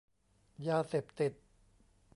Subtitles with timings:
[0.67, 1.33] ยาเสพติด